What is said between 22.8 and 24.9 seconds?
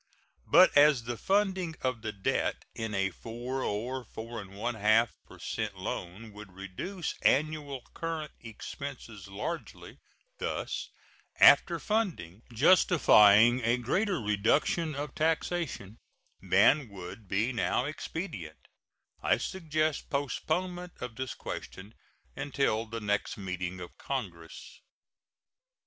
the next meeting of Congress.